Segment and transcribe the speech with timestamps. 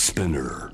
[0.00, 0.72] Spinner.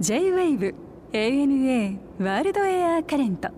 [0.00, 0.74] J-WAVE
[1.12, 3.50] ANA ワールドエアカレント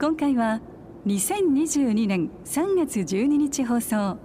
[0.00, 0.60] 今回は
[1.04, 4.18] 2022年3月12日放送。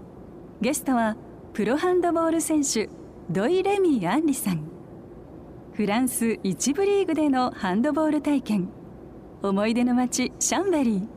[0.61, 1.17] ゲストは
[1.53, 2.87] プロハンドボール選手
[3.31, 4.61] ドイ・レミ・アンリさん。
[5.73, 8.69] フランス1部リーグでのハンドボール体験。
[9.41, 11.07] 思い出の街シャンベリー。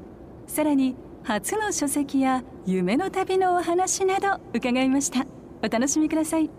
[0.47, 5.27] さらに初の書籍や夢の旅のお話など伺いました。
[5.65, 6.51] お楽しみください。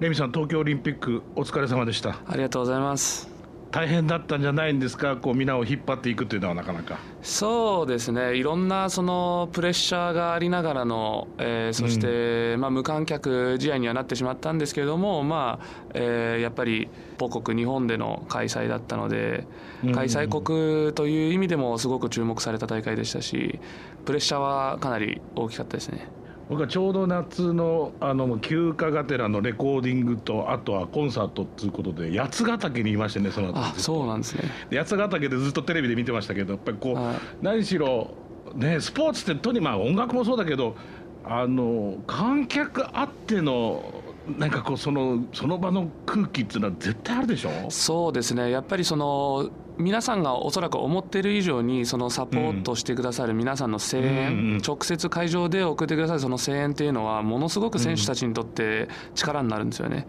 [0.00, 2.20] レミさん東京オリンピックお疲れ様でした。
[2.26, 3.28] ありがとうございます。
[3.70, 5.16] 大変だったんじゃないんですか？
[5.18, 6.98] こう皆を引っ張っていくというのはなかなか。
[7.20, 8.36] そうですね。
[8.36, 16.88] いろんなそのプレッシャーがありながらの、えー、そして、うん、まあ、無観客試合にはなってしまったんですけれども、まあえー、やっぱり
[17.18, 19.46] 母国日本での開催だったので
[19.94, 23.60] 開催国という意味でもすごく注目された大会でしたし
[24.06, 26.08] プレッシャーはかなり大きかったですね。
[26.48, 34.44] 僕はちょうど夏のあの休暇がてらのレコーディングとあとはコンサートっていうことで八ヶ岳にいましてねそのあそうなんですね。
[34.70, 38.14] 八ヶ岳でずっとテレビで見てましたけどやっぱりこう、はい、何しろ
[38.54, 40.76] ねスポーツってとにまあ音楽もそうだけど
[41.24, 44.05] あの観客あっての
[44.38, 47.50] なんかこうそのその場の空気っていうのは絶対あるでしょ？
[47.70, 48.50] そうですね。
[48.50, 60.06] やっぱりその皆さんがおそらく思っている以上にそのサポートしてくださる皆さんの声援、直接会場で送ってくださるその声援っていうのはものすごく選手たちにとって力になるんですよね。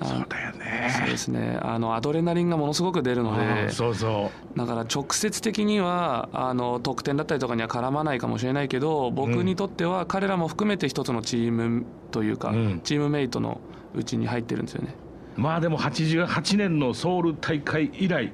[0.00, 0.94] そうだよね。
[0.98, 1.58] そうですね。
[1.60, 4.58] あのアドレナリンがものすごく出るのでそうそう。
[4.58, 13.60] だから直接的にはあの得点だったりとかには絡まないかもしれないけど僕にとっては彼らも含めて一つのチームというか、うん、チームメイトの
[13.94, 14.94] うちに入ってるんですよね。
[15.36, 18.32] まあでも88年のソウル大会以来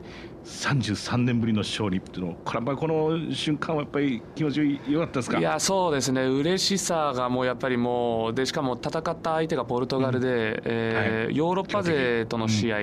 [0.48, 5.38] 33年ぶりの勝利っていうのこれやっぱりこの瞬間はやっぱり気持ちよかったですか？
[5.38, 6.22] いやそうですね。
[6.22, 12.78] 嬉しさがもうやっぱりもうでしかも戦った相手がポルトガルで、うん、えーはい、ヨーロッパ勢との試合、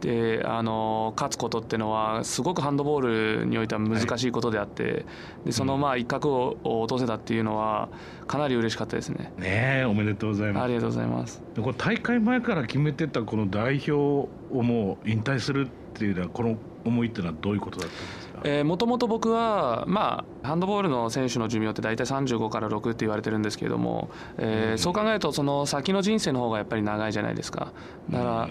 [0.00, 5.04] であの勝つことっていうのはすごくハンドボールにおいては難しいことであって、はい、
[5.46, 7.88] でそのまあ一角を落とせたっていうのは
[8.26, 9.32] かなり嬉しかったですね。
[9.38, 10.64] ねおめでとうございます。
[10.64, 11.42] ありがとうございます。
[11.56, 18.64] これ大会前から決めてたこの代表をもう引退するっていうのはこの思いっていうのはどういうことだったんですか？
[18.64, 27.72] もともと僕は、まあ、ハンドボールの選手の寿命って大体35から6って言われてるんですけれども、えー、うん、そう考えるとその先の人生の方がやっぱり長いじゃないですか。
[28.10, 28.50] だから、うん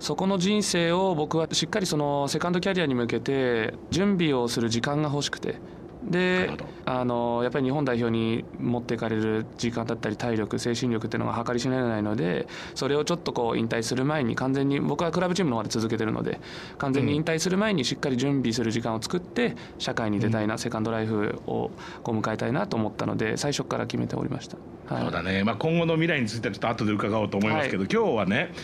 [0.00, 5.56] そこの人生を僕はしっかりそのセカンドキャリアに向けて準備をする時間が欲しくて。
[6.04, 6.48] で
[6.90, 16.40] あのやっぱり日本代表に持っていかれる時間だったり体力精神力っていうのが計り知れないのでそれをちょっとこう引退する前に完全に僕はクラブチームの方で続けてるので
[16.78, 21.70] 完全に引退する前にしっかり準備する時間を作って社会に出たいな、うん、セカンドライフを
[22.02, 24.56] こう迎えたいなと思ったので最初から決めておりました。
[24.88, 28.54] はい、そうだね、まあ、今後の未来についてはちょっと後で伺おうと思いますけど、はい、今日はね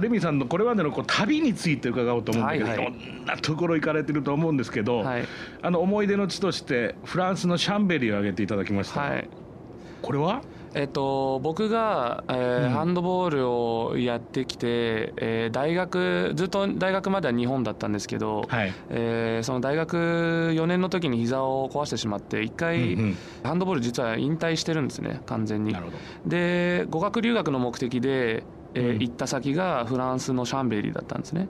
[0.00, 5.24] レミさんのこれまでのこう旅について伺おうと思うんだけど、はいはい、どんなところ行かれてると思うんですけど、はい、
[5.60, 9.28] あの思い出の地としてフランスのシャンベリーを挙げていただきました、はい、
[10.00, 10.42] これは？
[10.74, 25.74] えっと、僕が、えー、うん、ハンドボールをやってきて、えー、大学ずっと大学までは日本だったんですけど、はい、えー、その大学4年の時に膝を壊してしまって一回、うんうん、ハンドボール実は引退してるんですね完全に。
[26.26, 28.44] で語学留学の目的で、
[28.74, 31.48] えー、うん、行った先がフランスのシャンベリーだったんですね。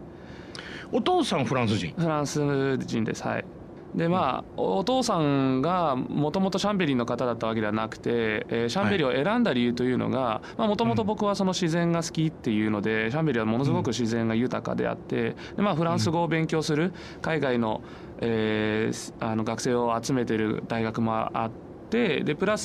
[0.93, 1.93] お父さんフランス人？
[1.99, 3.45] フランス人ですはい
[3.95, 17.83] でまあお父さんがもともとシャンベリーの方だったわけではなくて、えー、シャンベリーを選んだ理由というのがもともと僕はその自然が好きっていうので、シャンベリーはものすごく自然が豊かであってで、まあ、フランス語を勉強する海外の,、
[18.21, 21.59] えー、あの学生を集めてる大学もあって。
[21.91, 22.65] でプラス、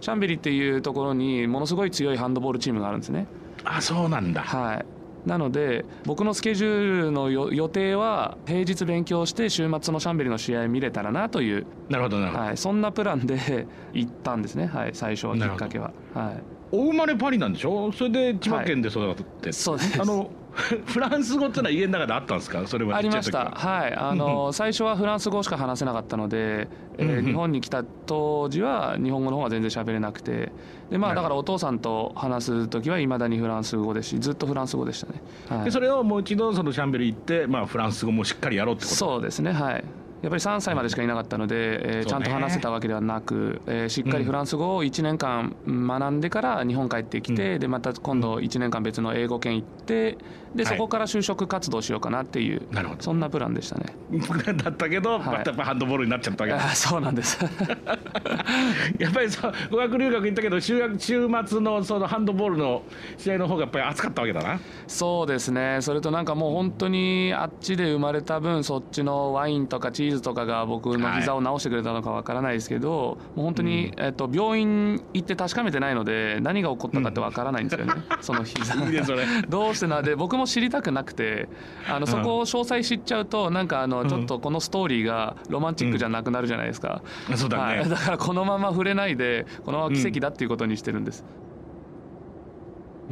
[0.00, 3.26] シャンベリーっていうところにものすごい強いハンドボールチームがあるんですね。
[3.64, 4.84] あそうなんだ、はい、
[5.26, 15.92] なので僕のスケジュールの予定は平日勉強して週末のシャンベリの試合見れたらなというなるほどなるほど、はい、そんなプランで 行ったんですね、はい、最初はきっかけは。
[16.14, 16.42] はい。
[16.74, 17.92] お生まれパリなんでしょ？
[17.92, 20.00] それで千葉県で育って、はい、そうです。
[20.00, 20.30] あの
[20.86, 22.66] フランス語っていうのは家の中であったんですか？
[22.66, 23.50] それはありました。
[23.54, 23.94] はい。
[23.94, 26.68] あの最初はフランス語しか話せなかったので、
[26.98, 30.52] えー、日本に来た当時は日本語の方が全然喋れなくて。
[30.90, 38.96] でまあだからお父さんと話す時はいまだにフランス語ですしずっとフランス語でしたね、はい、でそれをもう一度そのシャンベル行って、まあ、フランス語もしっかりやろうってこと？
[38.96, 39.52] そうですね。
[39.52, 39.84] はい
[40.22, 50.16] やっぱり3歳までしかいなかったので、えー、ちゃんと話せたわけではなく、えー、しっかりフランス語を1年間学んでから日本帰ってきて、うん、でまた今度1年間別の英語圏行って
[50.54, 53.86] でそこから就職活動しようかなっていう、はい、そんなプランでしたね。
[54.62, 57.38] だったけど、はい、またハンドボールになっちゃったわけそうなんです。
[58.98, 62.82] やっぱりそう語学留学行ったけど週週末のそのハンドボールの
[63.16, 64.60] 試合の方がやっぱり熱かったわけだな。
[64.86, 65.78] そうですね。
[65.80, 78.74] それとなんかもう本当にあっちで生まれた分そっちのワインとかチーズとかが僕の膝を治してくれたのかわからないですけど、はい、もう本当に、えっと、病院行って確かめてないので何が起こったかってわからないんですよね、うん、その膝。
[79.48, 81.48] どうしてなで僕も知りたくなくて
[81.88, 91.51] あのそこを詳細知っちゃうとなんかあのちょっとこのストーリーがロマンチックじゃなくなるじゃないですか、うん、そうだね、はい、だからこのまま触れないでこのまま奇跡だっていうことにしてるんです、うん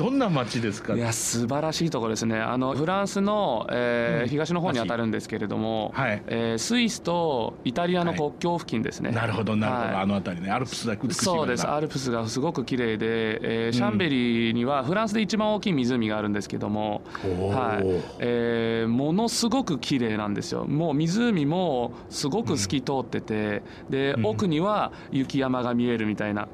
[0.00, 0.94] どんな街ですか？
[0.94, 2.38] いや素晴らしいところですね。
[2.38, 10.50] あのフランスの、えー、うん、東の方に当たるんですけれども、はい、えー、スイスとイタリアの国境付近ですね、はい、なるほどなるほど、はい、あの辺りね。
[10.50, 11.68] アルプスが美しいそうです。
[11.68, 17.86] アルプスがすごく綺麗で、えー、シャンベリーにはフランスで一番大きい湖があるんですけども、はい。
[18.20, 20.64] えー、ものすごく綺麗なんですよ。
[20.64, 26.48] もう湖もすごく透き通ってて、うん、で奥には雪山が見えるみたいな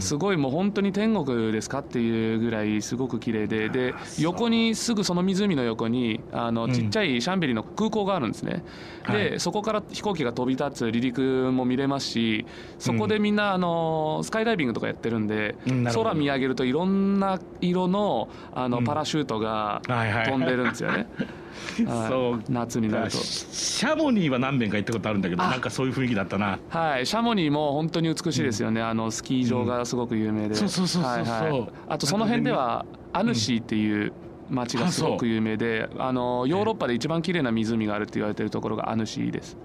[0.00, 8.62] すごいもう本当に天国ですかっていうぐらいすごく綺麗でで横にすぐその湖の横にあのちっちゃいシャンベリの空港があるんですね、
[9.08, 12.46] でそこから飛行機が飛び立つ離陸も見れますし
[12.78, 15.56] そこでみんなあのスカイダイビングとかやってるんで、
[15.92, 19.80] 空見上げるといろんな色のあのパラシュートが
[20.26, 21.06] 飛んでるんですよね。
[22.08, 23.16] そう夏になると。
[23.16, 26.58] シャモニーは何遍か行ったことあるんだけどなんかそういう雰囲気だったな。
[26.68, 27.06] はい。
[27.06, 34.12] シャモニーも本当に美しいですよね、うん、あのスキー場がすごく有名で、うん、そうそうそうそう、はいはい、あとその辺ではアヌシーっていう
[34.50, 39.56] 街がすごく有名で、あのヨーロッパで一番綺麗な湖があるって言われてるところがアヌシーです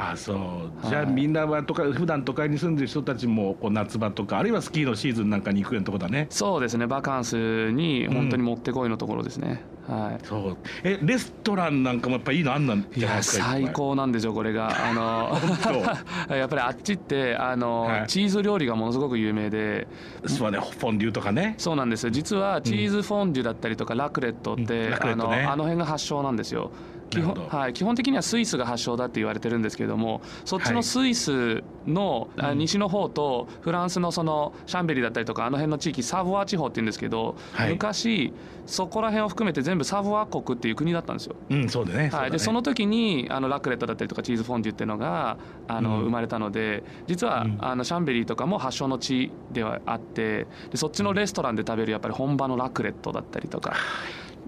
[0.00, 0.88] あそう。
[0.88, 6.26] じゃあみんなはとか普段都会に住んでる人たちもこう夏場とかあるいはスキーのシーズンなんかに行くようなとこだね。
[6.30, 6.86] そうですね。
[6.86, 10.18] バカンスに本当にもってこいのところですね、うん、はい。
[10.22, 10.56] そう。
[10.84, 14.70] えレストランなんかもやっぱいいのあんなんいですか最高なんですよこれが。
[14.70, 15.38] あの
[16.34, 19.86] やっぱりあっちってあの、はい、チーズ料理がものすごく有名で。
[20.26, 20.58] そうね。
[20.58, 21.54] フォンデュとかね。
[21.58, 26.70] そうなんです実はチーズフォンデュだったりとかラクレットって、うん、あのあの辺が発祥なんですよ
[27.10, 38.32] 基本はい、基本的にはスイスが発祥だって言われてるんですけれどもそっちのスイスの、はい、西の方とフランスのそのシャンベリだったりとかあの辺の地域サヴォワ地方って言うんですけど、はい、昔
[38.66, 41.34] そこら辺を含めて全部サヴォワ国っていう国だったんですよ。
[41.50, 53.74] うんそうでね、はい、でその時にあのラクレットだったりとかチーズフォンデュっていうのがあの、うん、生まれたので実は、うん、あのシャンベリーとかも発祥の地ではあってでそっちのレストランで食べるやっぱり本場のラクレットだったりとか。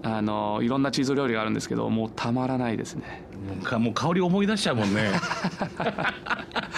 [0.03, 3.23] あのいろんなチーズ料理があるんですけどもうたまらないですね。
[3.79, 5.11] もう香り思い出しちゃうもんね。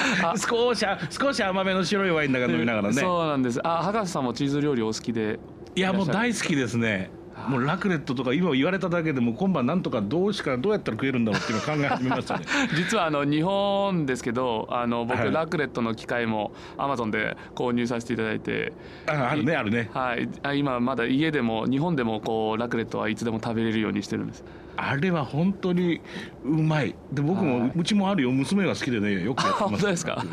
[0.49, 2.93] 少し少し甘めの白いワインだから飲みながらね。
[2.93, 3.59] そうなんです。
[3.67, 5.39] あ博士さんもチーズ料理お好きで
[5.75, 7.09] いやもう大好きですね
[7.49, 12.45] もうラクレットとか今言われただけでも今晩なんとかどうしかどうやったら食えるんだろうっていうのを考え始めましたね。
[12.75, 18.73] 実はあの日本ですけどあの僕、ラクレットの機械もアマゾンで購入させていただいて。
[19.07, 19.89] ああるねあるね。
[19.93, 20.29] はい。
[20.59, 24.43] 今まだ家でも日本でもこうラクレットはいつでも食べれるようにしてるんです。
[24.77, 26.01] あれは本当に
[26.43, 26.95] うまい。
[27.11, 28.31] で僕も、うちもあるよ。
[28.31, 29.69] 娘が好きでねよくやってます。
[29.71, 30.23] 本当ですか？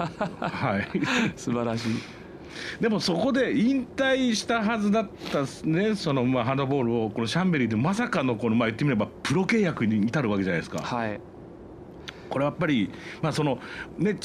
[0.40, 0.88] はい。
[1.36, 1.92] 素晴らしい
[2.80, 10.82] でもそこで引退したはずだったねそのまあハンドボールをこのシャンベリーでまさかのこのまあ言ってみればプロ契約に至るわけじゃないですか。
[10.82, 11.20] はい、
[12.28, 12.90] これはやっぱり
[13.20, 13.58] まあその
[13.98, 14.16] ね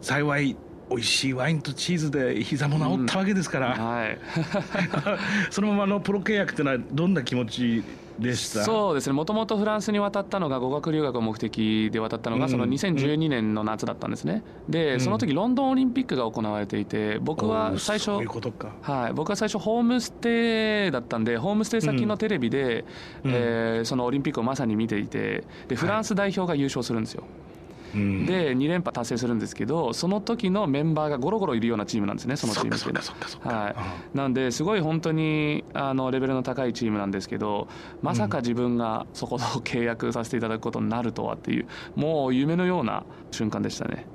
[0.00, 0.56] 幸い
[0.88, 3.86] 美味しいワインとチーズで膝も治ったわけですから、うん。
[3.86, 4.18] はい、
[5.50, 7.82] そのままのプロ契約っていうのはどんな気持ち
[8.18, 8.64] でした。
[8.64, 9.12] そうですね。
[9.12, 14.42] もともとフランスに渡ったのが語学留学を目的で渡ったのが、その2012年の夏だったんですね。
[14.68, 22.84] で、その時ロンドンオリンピックが行われていて僕は最初はい、僕は最初ホームステイだったんでホームステイ先のテレビで、
[23.24, 27.22] うん、えー、そのオリンピックをまさに見ていてでフランス代表が優勝するんですよ。
[27.22, 27.45] はい
[27.96, 33.48] で2連覇達成するんですけどその時のメンバーがゴロゴロいるようなチームなんですねそのチームって。
[33.48, 33.54] は。
[33.64, 33.70] は
[34.14, 37.68] い、なんですごい本当にあのレベルの高いチームなんですけど
[38.02, 44.06] まさか自分がそこと契約させていただくことになるとはっていうもう夢のような瞬間でしたね。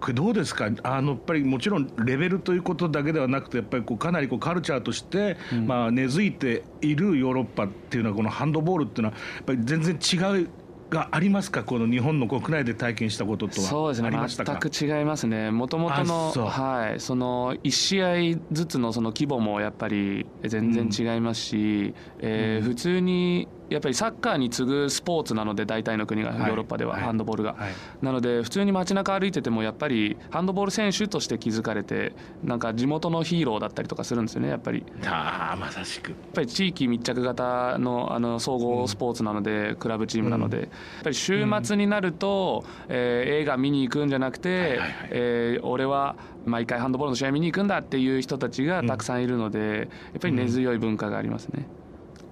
[0.00, 0.70] これどうですか？
[0.82, 5.36] あのやっぱりもちろんレベルということだけではなくてやっぱりこうかなりこうカルチャーとして、
[5.66, 10.48] まあ根付いているヨーロッパっていうのはこのハンドボールっていうのはやっぱり全然違う
[10.90, 11.62] がありますか？
[11.64, 13.68] この日本の国内で体験したこととは。
[13.68, 14.10] そうですね。
[14.10, 15.50] 全く違いますね。
[15.50, 17.00] もともとのはい。
[17.00, 18.02] その1試
[18.36, 27.56] 合ずつのその規模もやっぱり全然違いますし、うん、えー、普通にやっぱりサッカーに次ぐスポーツなので大体の国がヨーロッパではハンドボールが、
[28.02, 32.12] なので普通に街中歩いててもやっぱりハンドボール選手として気づかれて
[32.44, 34.84] なんか地元のヒーローだったりとかするんですよねやっぱり。
[35.06, 36.10] ああまさしく。
[36.10, 40.68] やっぱり地域密着型のあの総合スポーツなので、クラブチームなので、やっ
[41.04, 51.66] ぱり週末になると、えー、映画見に行くんじゃなくて、えー、俺は毎回ハンドボールの試合見に行くんだっていう人たちがたくさんいるので、やっぱり根強い文化がありますね。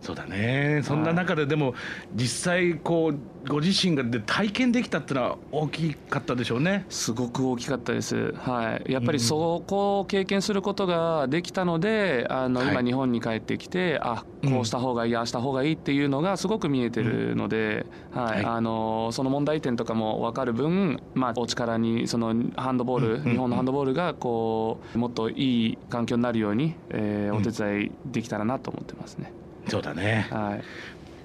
[0.01, 0.81] そうだね。
[0.85, 1.75] そんな中ででも
[2.15, 6.87] 実際こうご自身がで体験できたってのは大きかったでしょうね。
[6.89, 8.33] すごく大きかったです。
[8.35, 8.93] はい。
[8.93, 18.45] やっぱりそこを経験することができたのであの今日本に帰ってきて、あこうした方がいいああした方がいいっていうのがすごく見えてるので、はい。
[18.45, 29.33] あのその問題点とかも分かる分まあお力にそのハンドボール、日本のハンドボールがこうもっといい環境になるように、えー、お手伝いできたらなと思ってますね。
[29.69, 30.65] そうだね、はい、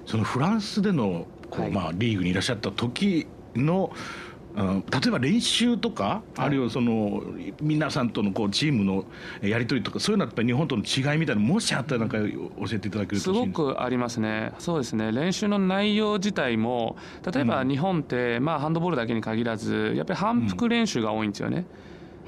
[0.06, 3.92] そのフランスでのこう、はい、まあ、リーグにいらっしゃった時の
[4.56, 7.22] うん、例えば練習とか、あるいはその
[7.60, 9.04] 皆さんとのこうチームの
[9.42, 12.24] やり取りとかそういうのはやっぱり日本との違いみたいなもしあったらなんか教
[12.72, 14.52] えていただけるとすごくありますね。
[14.58, 15.10] そうですね。
[15.10, 16.96] 練習の内容自体も
[17.32, 21.66] 例えば日本って、まあ、ハンドボールだけに限らずやっぱり反復練習が多いんですよね。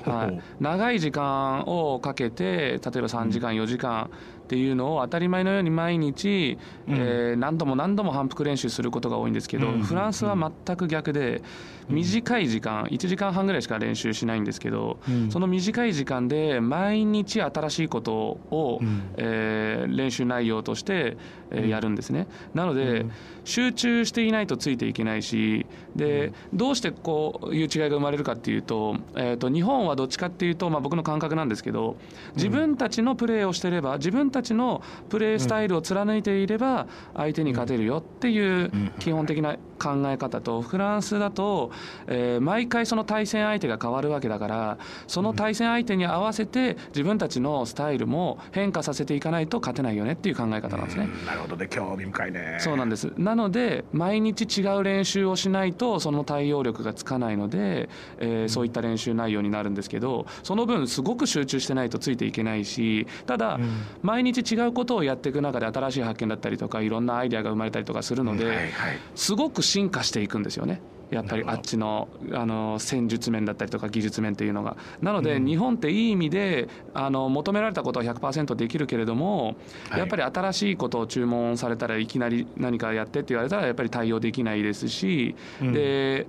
[0.05, 4.11] うん、はい、長い時間をかけて例えば3時間4時間
[4.47, 11.43] っていうのを当たり前のように毎日、うん、えー、何度も何度も反復練習することが多いんですけど、うん、フランスは全く逆で
[11.89, 21.17] 短い時間1時間半ぐらいしか練習しないんですけど、うん、その短い時間で毎日新しいことを、うん、えー、練習内容として、
[21.51, 22.29] えー、やるんですね。
[22.55, 23.07] なので、
[23.47, 31.97] 集中していないとついていけないしでどうしてこういう違いが生まれるかっていうと,、えーと、日本はどっちかっていうと、まあ、僕の感覚なんですけど
[32.35, 41.71] 自分たちのプレーをしてれば自分たちのプレースタイルを貫いていれば相手に勝てるよっていう基本的な考え方とフランスだと、
[42.07, 51.09] えー、毎回その対戦相手が変わるわけだからその対戦相手に合わせて自分たちのスタイルも変化させていかないと勝てないよねっていう考え方なんですね。
[51.27, 51.69] なるほどね。
[51.69, 52.59] 興味深いね。
[52.61, 53.13] そうなんです。
[53.17, 63.59] なので毎日違う練習をしないとその対応力がつかないので、えー、そういった練習内容になるんですけどその分すごく集中してないとついていけないしただ、
[64.03, 68.71] 毎日違うことをやっていく中で新しい発見だったりとかいろんなアイデアが生まれたりとかするので、
[69.15, 70.81] すごく進化していくんですよね。
[71.11, 74.77] やっぱりあっちのあの戦術面だったりとか技術面というのが。
[75.01, 79.57] なので日本っていい意味であの求められたことは100%できるけれども
[79.97, 86.27] やっぱり新しいことを注文されたらいきなり何かやってって言われたらやっぱり対応できないですしで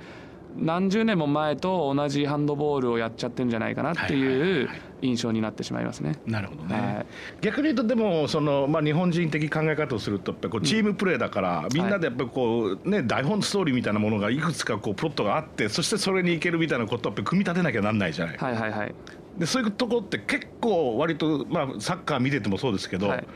[0.55, 4.69] 何十年も前と同じハンドボールをやっちゃってるんじゃないかなっていう
[5.01, 6.19] 印象になってしまいますね。
[6.25, 7.05] なるほどね、はい、
[7.41, 18.37] 逆に言うとでもその、まあ、日本人的考え方をするとやっぱこうチームプレーだから、うん、みんなでやっぱこう、ね、台本ストーリーみたいなものがいくつかこうプロットがあってそしてそれにいけるみたいなことをやっぱ組み立てなきゃなんないじゃない。
[18.37, 18.95] はいはいはい、
[19.37, 23.27] でそういうところって結構割と、まあ、サッカー見ててもそうですけど、はい、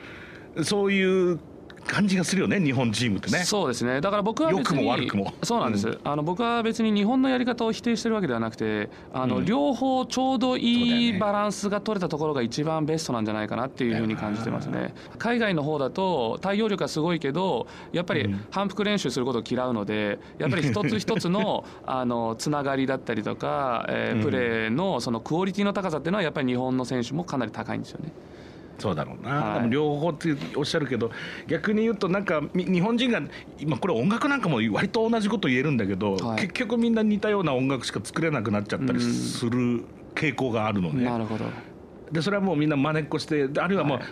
[0.64, 1.40] そういう
[1.86, 3.40] 感じがするよね日本チームってね。
[3.40, 4.02] そうですね。
[4.02, 5.12] だから僕は別に
[5.44, 14.94] そうなんです、うん、あの僕は別に日本のやり方を否定してるわけではなくてあの、うん、両方ちょうどいいバランスが取れたところが一番ベストなんじゃないかなっていうふうに感じてますね。
[15.18, 28.12] 海外の方だと対応力がすごいけどやっぱり反復練習することを嫌うのでやっぱり一つ一つの あのつながりだったりとか、えー、プレーのそのクオリティの高さっていうのはやっぱり日本の選手もかなり高いんですよね。
[28.82, 31.12] そうだろうな、はい、両方っておっしゃるけど
[31.48, 33.22] 逆に言うとなんか日本人が
[33.60, 39.84] 今これ音楽なんかも割と同じこと言えるんだけど、はい、結局みんな似たような音楽しか作れなくなっちゃったりする
[40.16, 41.06] 傾向があるのね。
[41.06, 41.46] なるほど
[42.12, 44.08] でそれはもうみんな真似っこしてあるいはもう、はい、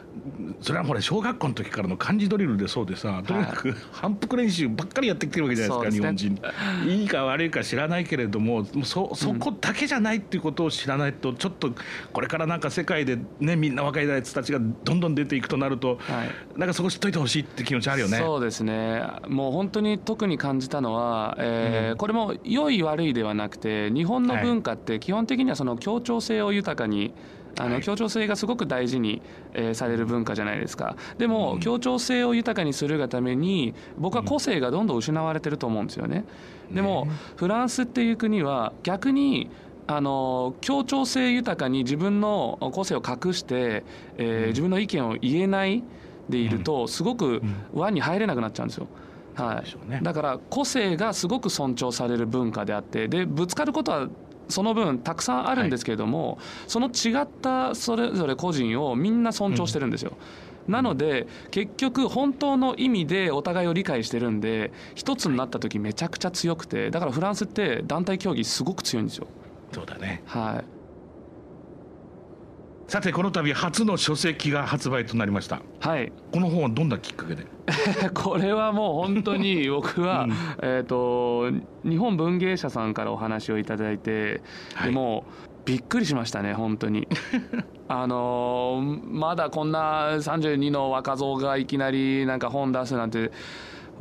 [0.62, 6.42] それはほら小学校の時からの漢字ドリルでそうでさとにかく反復練習ばっかりやってきてるわけじゃないですか、日本人。
[6.88, 11.72] いいか悪いか知らないけれどもそそこだけじゃないっていうことを知らないと、ちょっと
[12.14, 18.18] これからなんか世界でねみんな若いやつたちがどんどん出ていくとなると、はい、なんかそこ知っといてほしいって気持ちあるよね。
[18.18, 19.04] そうですね。
[19.28, 27.14] もう本当に特に感じたのは、えー、うん、これも良い悪いではなくて日本の文化って基本的にはその協調性を豊かに、
[27.58, 29.22] あの協調性がすごく大事に、
[29.54, 30.96] えー、される文化じゃないですか。
[31.18, 36.26] でも、協調性を豊かにするがために僕は個性がどんどん失われてると思うんですよね。
[36.72, 39.50] でもフランスっていう国は逆に
[39.88, 43.84] あの協調性豊かに自分の個性を隠して、
[44.18, 45.84] えー、自分の意見を言えない
[46.30, 47.42] でいるとすごく
[47.74, 48.88] 輪に入れなくなっちゃうんですよ。
[49.36, 54.10] はい、だから個性がすごく尊重される文化であってでぶつかることは
[54.50, 56.38] その分たくさんあるんですけれども、はい、
[56.68, 60.14] その違ったそれぞれ個人をみんな尊重してるんですよ。
[60.68, 69.28] なので結局本当の意味でお互いを理解してるんで一つになった時めちゃくちゃ強くてだからフランスって団体競技すごく強いんですよ。
[69.72, 70.79] そうだねはい
[72.90, 75.62] さてこの度初の書籍が発売となりました。
[75.80, 76.12] はい。
[76.34, 77.46] この本はどんなきっかけで？
[78.16, 81.52] これはもう本当に 僕は、うん、えと
[81.84, 84.42] 日本文芸社さんからお話をいただいて、
[84.74, 85.24] はい、でも
[85.66, 87.08] びっくりしましたね本当に。
[87.88, 93.32] あのまだこんな32の若造がいきなりなんか本出すなんて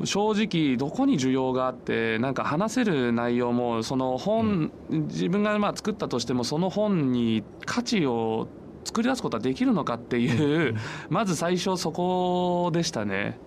[0.05, 8.49] 正直どこに需要があってなんか話せる内容もその本、うん、自分がまあ作ったとしてもその本に価値を
[8.89, 10.75] 作り出すことはできるのかっていう、
[11.11, 13.39] まず最初そこでしたね。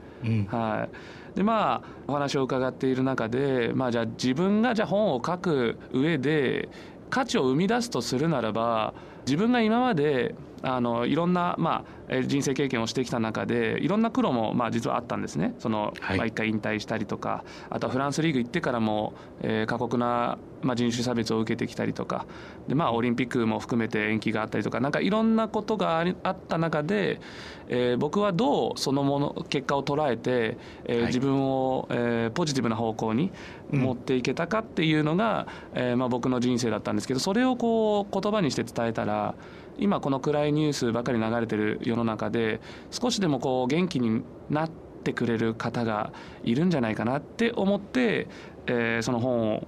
[0.49, 0.87] は
[1.33, 6.69] い、でまあお話を伺っている中で、まあ、じゃあ自分がじゃあ本を書く上で
[7.09, 8.93] 価値を生み出すとするならば
[9.25, 11.83] 自分が今まであのいろんな、まあ、
[12.25, 15.55] 人生経験をしてきた中でいろんな苦労も、まあ、実はあったんですね。
[15.59, 22.25] その、はい、まあ、一回引退したりとかあとはフランスリーグ行ってからも、えー、過酷な、まあ、人種差別を受けてきたりとか
[22.67, 27.21] で、まあ、オリンピックも含めて延期があったりとかなんかいろんなことがありあった中で、
[27.69, 33.31] えー、僕はどうそのもの結果を捉えて、えー、はい、自分を、えー、ポジティブな方向に
[33.71, 39.35] 持っていけたかっていうのが、うん、えー、まあ、僕の人生だったんですけどそれをこう言葉にして伝えたら
[39.77, 42.61] 今この暗いニュースばかり流れてる世の中で
[42.91, 44.69] 少しでもこう元気になっ
[45.03, 46.13] てくれる方が
[46.43, 48.27] いるんじゃないかなって思って、
[48.67, 49.67] えー、その本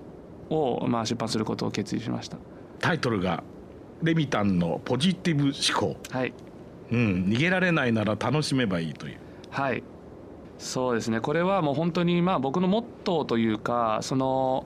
[0.49, 2.37] をまあ出版することを決意しました。
[2.79, 3.43] タイトルが
[4.03, 6.33] 「レミタンのポジティブ思考」はい。
[6.91, 9.17] うん、逃げられないなら楽しめばいいという。
[9.49, 9.83] はい。
[10.59, 11.19] そうですね。
[11.21, 14.65] これはもう本当にまあ僕のモットーというかその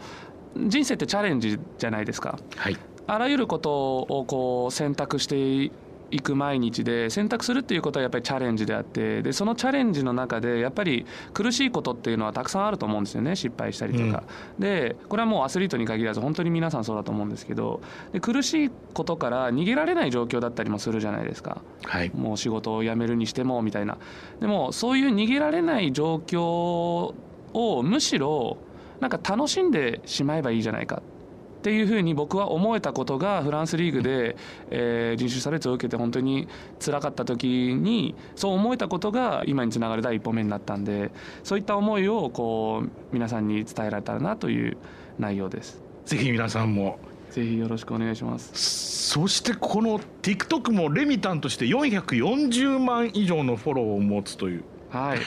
[0.66, 5.72] 人生ってチャレンジじゃないですか、はい、あらゆることをこう選択して
[6.12, 14.24] いく毎日で選択するっていうことはやっぱりチャレンジであってでそのチャレンジの中でやっぱり苦しいことっていうのはたくさんあると思うんですよね失敗したりとか、
[14.58, 17.82] うん、でこれはもうアスリートに限らず本当に皆さんそうだと思うんですけど
[18.14, 23.98] で苦しいことから逃げられない状況だったりもするじゃないですか、はい、もう仕事を辞めるにしてもみたいな。
[24.40, 28.58] でもそういう逃げられない状況をむしろ
[29.00, 31.02] なんか楽しんでしまえばいいじゃないか。
[31.17, 31.17] っ
[31.62, 34.36] ていうふうに僕は思えたことがフランスリーグで、
[34.70, 36.48] えー、人種差別を受けて本当に
[36.80, 41.12] つらかった時にそう思えたことが今につながる第一歩目になったんで
[41.44, 44.78] そういった思いをこう皆さんに伝えられたらなという
[45.20, 45.82] 内容です。
[46.06, 47.00] ぜひ皆さんも。
[47.32, 48.52] ぜひよろしくお願いします。
[48.56, 54.64] そしてこの TikTok もレミタンとして440万以上のフォローを持つという。
[54.90, 55.20] はい。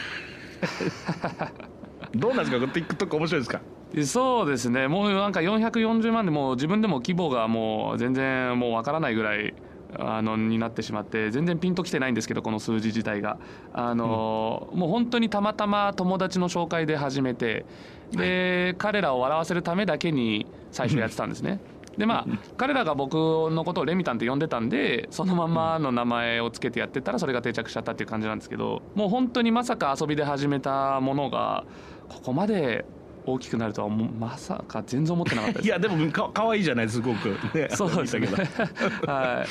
[2.16, 3.61] どうなんですか？TikTok 面白いですか？
[4.05, 4.88] そうですね。
[4.88, 9.55] もうなんか440万でも自分でも規模がもう全然もうわからないぐらい
[9.98, 13.38] あのになってしまって全然ピンときてないんですけどこの数字自体が。
[13.72, 17.66] あの、うん、もう本当にたまたま友達の紹介で始めて
[18.12, 21.61] で、はい、彼らを笑わせるためだけに最初やってたんですね。
[21.98, 22.26] でまあ
[22.57, 31.64] 彼らが僕のことをレミタンって呼んでたんでそのままの名前をつけてやってたらそれが定着しちゃったっていう感じなんですけどもう本当にまさか遊びで始めたものが
[32.09, 32.85] ここまで
[33.26, 35.66] 大きくなるとはまさか全然思ってなかったです。
[35.66, 38.26] いやでもかかわいいじゃないすごく、ね、 そうですね。
[39.06, 39.44] は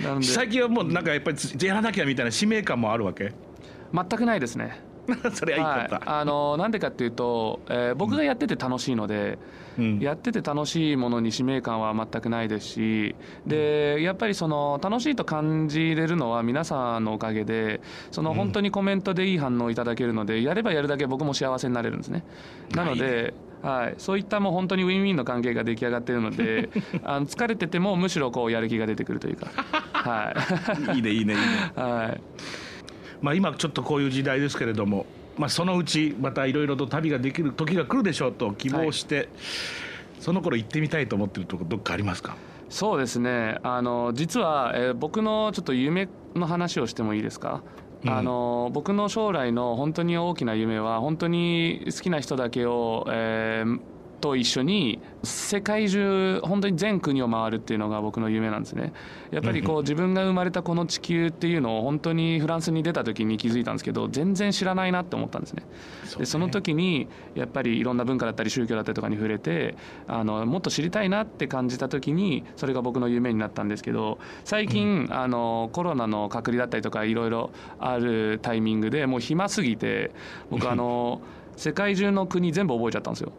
[0.00, 0.02] い。
[0.04, 0.26] なんで。
[0.26, 3.32] 最近はもうなんかやっぱりやらなきゃみたいな使命感もあるわけ？
[3.92, 4.80] 全くないですね
[5.32, 9.38] それはいいことだ、はい、あのなんでかっていうと、えー、僕がやってて楽しいので、
[9.78, 13.14] うん、やってて楽しいものに使命感は全くないですし
[13.46, 22.24] でやっぱりその楽しいと感じれるのは皆さんのおかげでその本当にコメントでいい反応いただけるので、やればやるだけ僕も幸せになれるんですね。
[22.74, 26.68] なので、はい、そういったもう本当にウィンウィンの関係が出来上がっているので
[27.04, 29.48] あの疲れててもむしろこうやる気が出てくるというか。
[29.92, 30.34] は
[30.92, 31.42] い、いいねいいねいいね。
[31.74, 32.20] はい
[33.20, 39.28] まあ、今ちょっとこういう時代ですけれども、まあ、そのうちまたいろいろと旅ができる時が来るでしょうと希望して、はい、
[40.20, 42.36] その頃行ってみたいと思ってるとこどっかありますか？
[42.68, 43.58] そうですね。
[43.62, 47.62] あの実は、えー、僕のちょっと夢の話をしてもいいですか？
[48.08, 53.80] あの僕の将来の本当に大きな夢は本当に好きな人だけを、えー、
[54.20, 58.92] と一緒に世界中本当に全国を回るっていうのが僕の夢なんですね。
[59.30, 65.62] やっぱりこう自分が生まれたこの地球っていうのを本当にフランスに出た時に気づいたんですけど全然知らないなって思ったんですね。
[66.18, 69.74] でその時にやっぱりいろんな文化だったり宗教だったりとかに触れて
[70.06, 80.12] あのもっと知りたいなって感じた時にそれが僕の夢になったんですけど最近あのコロナの隔離だったりとかいろいろあるタイミングでもう暇すぎて
[80.50, 81.20] 僕あの
[81.56, 83.32] 世界中の国全部覚えちゃったんですよ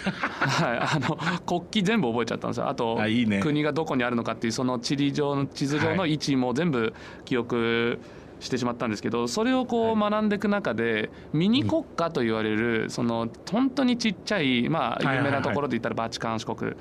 [0.00, 2.68] はい、あの国旗全部覚えちゃったんですよ。
[2.68, 2.98] あと
[3.40, 7.98] 国がどこにあるのかっていうその地理上の地図上の位置も全部記憶
[8.40, 16.72] してしまったんですけどそれをこう学んでいく中でミニ国家と言われるその本当にちっちゃいまあ有名なところで言ったらバチカン四国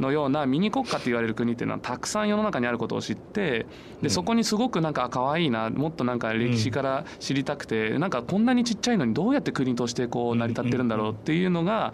[0.00, 3.66] のようなミニ国家と言われる国っていうのはたくさん世の中にあることを知って
[4.02, 11.92] でそこにすごくなんか可愛いなもっとなんか歴史から知りたくてなんかこんなにちっちゃいのにどうやって国としてこう成り立ってるんだろうっていうのが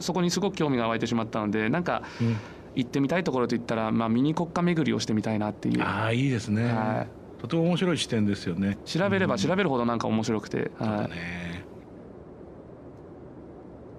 [0.00, 2.02] そこにすごく興味が湧いてしまったのでなんか
[2.74, 5.82] 行ってみたいところといったらまあミニ国家巡りをしてみたいなっていう。
[5.82, 6.72] ああいいですね。
[6.72, 8.78] はいとても面白い視点ですよね。
[8.84, 11.10] 調べれば調べるほどなんか面白くて、うん、はい、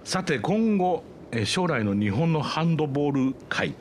[0.04, 1.04] さて今後
[1.46, 3.76] 将来の日本のハンドボール界、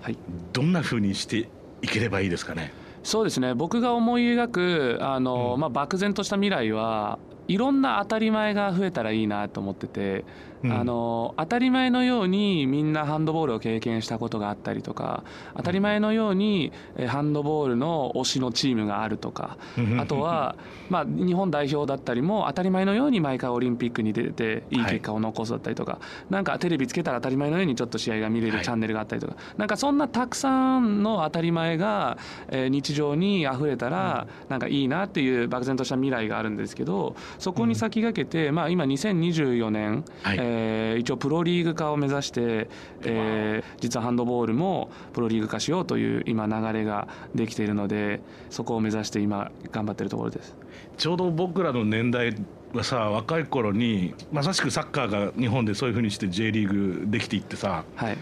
[0.00, 0.16] はい、
[0.52, 1.48] どんなふうにして
[1.82, 2.72] いければいいですかね？
[3.02, 3.52] そうですね。
[3.52, 10.24] 僕が思い描くあの、うん、まあ、漠然とした未来はいろんな当たり前が増えたらいいなと思ってて
[10.70, 15.24] あの当たり前のようにみんなハンドボールを経験したことがあったりとか
[15.56, 16.72] 当たり前のように
[17.06, 19.58] ハンドボールの推しのチームがあるとか
[19.98, 20.56] あとは、
[20.88, 25.98] まあ、日本代表だったりも当たり前のように毎回オリンピックに出ていい結果を残すだったりとか、は
[26.30, 42.68] い、なんかテレビつけたら当たり前のようにちょっと試合が見れるチャンネルがあったりとか、はい、なんかそんなたくさんの当たり前が、え日常にあふれたら、なんかいいなっていう漠然とした未来があるんですけどそこに先駆けて、まあ、今2024年、はい、えーえー、一応プロリーグ化を目指して、
[43.02, 50.56] えー、実はハンドボールもプロリーグ化しようという今流れができているのでそこを目指して今頑張っているところです。
[50.96, 52.34] ちょうど僕らの年代
[52.72, 58.18] はさ若い頃にまさしくサッカーが日本でそういうふうにして J リーグできていってさ、はい、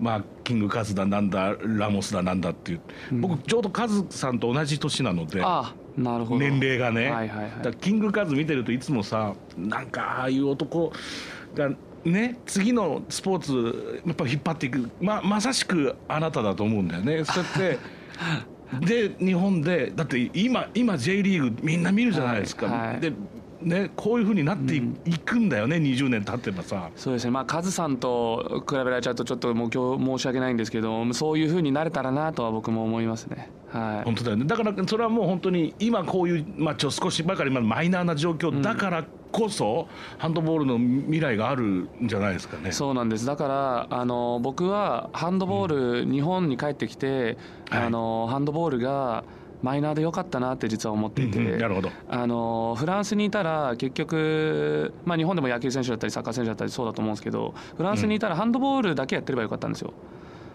[0.00, 2.80] まあキングカズだなんだラモスだなんだっていう、
[3.12, 6.40] うん、僕ちょうどカズさんと同じ年なのであなるほど。
[6.40, 10.92] 年齢がね、はいはいはい、キングカズ見てるといつもさなんかああいう男
[11.54, 11.70] が
[12.04, 17.24] ね次のスポーツやっぱ引っ張っていくままさしくあなただと思うんだよね。
[17.24, 17.78] そうやって
[19.10, 22.66] で日本でだって今今 J リーグみんな見るじゃないですか。
[22.66, 23.12] はいはい、で
[23.62, 25.48] ね、こういうふうになってい,、くん。
[25.48, 26.90] だよね、うん、20年経ってばさ。
[26.96, 27.30] そうですね。
[27.30, 33.50] まあカズさんと比べられちゃうとちょっともう今日申し訳ないんですけどそういうふうになれたらなとは僕も思いますね。
[33.70, 34.44] はい、本当だよね。
[34.44, 42.72] だからそれはもう本当に今こういう、まあ、ちょ少しばかりマイナーな状況だからこそ、うん、ハンドボールの未来があるんじゃないですかね。
[42.72, 43.26] そうなんです。
[43.26, 47.36] だからあの僕はハンドボール、うん、日本に帰ってきて、
[47.70, 49.24] あのハンドボールが
[49.64, 59.94] マイナーでよかったなって実は思っていて、うんうん、なるほどあのフランスにいたら結局、まあ、日本でも野球選手だったりサッカー選手だったりそうだと思うんですけどフランスにいたらハンドボールだけやってればよかったんですよ。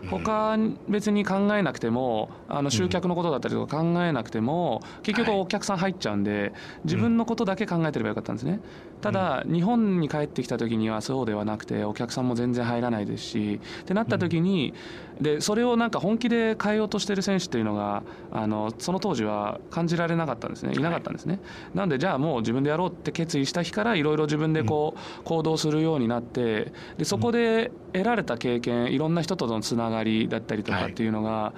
[0.10, 0.58] 他
[0.88, 6.54] 別に考えなくてもあの集客のことだったりとか考えなくても結局お客さん入っちゃうんで
[6.86, 8.60] 自分のことだけ考えてればよかったんですね。
[9.02, 14.74] ただ、日本に帰ってきた時にはそうではなくてお客さんも全然入らないですしってなった時に、
[15.22, 20.74] でそれをなんか本気で変えようとしてる選手っていうのがあのその当時は感じられなかったんですね。
[20.74, 20.80] い。
[20.80, 21.40] なかったんですね。
[21.74, 31.54] なんでじゃあもう自分でやろうって決意した日からいろいろ自分でこう行動するようになってでそこで得られた経験いろんな人とのつながりだったりとかっていうのが、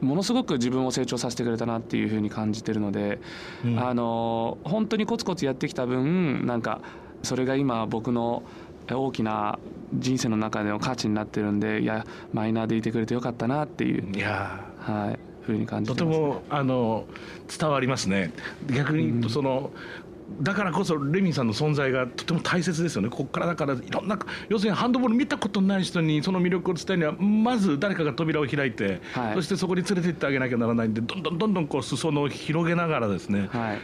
[0.00, 3.20] ものすごく自分を成長させてくれたなっていうふうに感じてるので、
[3.64, 6.80] うん、あの本当にコツコツやってきた分なんか
[7.22, 8.42] それが今僕の
[8.90, 9.60] 大きな
[9.94, 14.64] 人生の中での価値になってるんでいやマイナーでいてくれてよかったなっていういや。
[14.78, 17.04] はいふうに感じてとてもあの
[17.48, 18.32] 伝わりますね。
[18.72, 24.18] 逆に言うとその、うんだからこそレミンさんの存在がとても大切ですよね、ここからだからいろんな、
[24.48, 33.78] 要するにハンドボール見たことない人にその魅力を伝えるには、まず誰かが扉を開いて、はい、そしてそこに連れて行ってあげなきゃならないんで、どんどんどんどんこう裾野を広げながらですね、はい、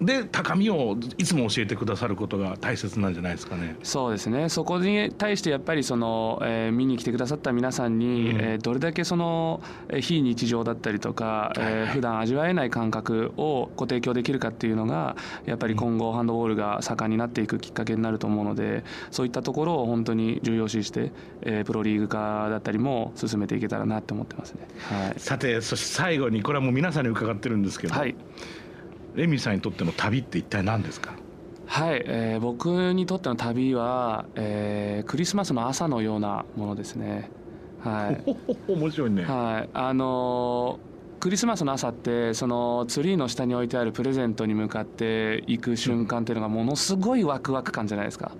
[0.00, 3.76] で高みをいつも教えてくださることが大切なんじゃないですかね。
[3.82, 9.60] そうですねそこに対してやっぱりその、えー、見に来てくださった皆さんに、うん、えー、どれだけその
[10.00, 21.12] 非日常だったりとか、はいえー、普段味わえない感覚をご提供できるかっていうのがやっぱり今後ハンドボールが盛んになっていくきっかけになると思うのでそういったところを本当に重要視して、
[21.42, 24.66] えー、プロリーグ化だったりも進めていけたらなって思ってますね。
[24.90, 27.94] はい、さてそして最後にこれはもう皆さんに伺ってるんですけど。
[27.94, 28.14] はい
[29.18, 31.16] レミさんにとっての旅って一体何ですか？
[31.66, 37.28] はい、えー、僕にとっての旅は、えー、クリスマスの朝のようなものですね。
[37.80, 38.72] はい。
[38.72, 39.24] 面白いね。
[39.24, 48.32] はい、あのー、クリスマスの朝ってそのツリーの下に置いてあるプレゼントに向かっていく瞬間っていうのがものすごいワクワク感じゃないですか。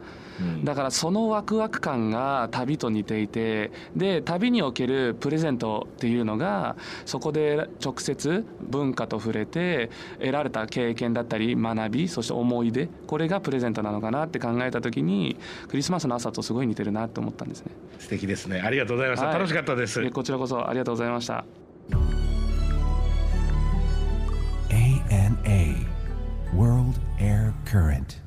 [0.62, 15.37] だからそのワクワク感が旅と似ていてで旅におけるプレゼントっていうのがそこで直接文化と触れて得られた経験だったり学びそして思い出これがプレゼントなのかなって考えた時に
[15.67, 17.73] クリスマスの朝とすごい似てるなって思ったんですね。
[17.99, 18.61] 素敵ですね。
[18.61, 20.09] ありがとうございました、はい、楽しかったです。
[20.11, 21.45] こちらこそありがとうございました
[25.46, 25.74] WAA
[26.53, 28.20] World Air Current